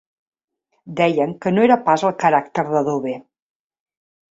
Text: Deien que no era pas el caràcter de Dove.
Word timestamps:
Deien 0.99 1.35
que 1.43 1.53
no 1.57 1.67
era 1.67 1.77
pas 1.91 2.05
el 2.11 2.17
caràcter 2.25 2.65
de 2.73 2.85
Dove. 2.91 3.15